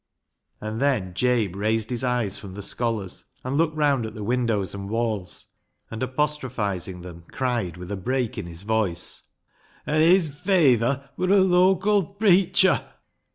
And 0.59 0.81
then 0.81 1.13
Jabe 1.13 1.53
raised 1.53 1.91
his 1.91 2.03
eyes 2.03 2.35
from 2.35 2.55
the 2.55 2.63
scholars 2.63 3.25
and 3.43 3.55
looked 3.55 3.77
round 3.77 4.03
at 4.07 4.15
the 4.15 4.23
windows 4.23 4.73
and 4.73 4.89
walls, 4.89 5.49
and 5.91 6.01
apostrophising 6.01 7.01
them, 7.03 7.25
cried, 7.31 7.77
with 7.77 7.91
a 7.91 7.97
break 7.97 8.35
in 8.35 8.47
his 8.47 8.63
voice 8.63 9.21
—*' 9.65 9.85
An' 9.85 10.01
his 10.01 10.27
fayther 10.27 11.07
wur 11.17 11.29
a 11.29 11.37
local 11.41 12.15
preicher 12.15 12.83